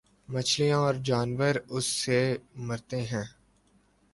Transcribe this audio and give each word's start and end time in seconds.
مچھلیاں 0.29 0.77
اور 0.77 0.93
جانور 1.03 1.55
اس 1.69 1.85
سے 1.85 2.37
مرتے 2.55 3.01
ہیں۔ 3.01 3.23